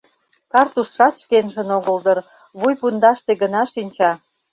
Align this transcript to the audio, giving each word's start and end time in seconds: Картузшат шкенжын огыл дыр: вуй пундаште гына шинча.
Картузшат 0.51 1.13
шкенжын 1.21 1.69
огыл 1.77 1.97
дыр: 2.05 2.19
вуй 2.59 2.73
пундаште 2.79 3.31
гына 3.41 3.61
шинча. 3.73 4.11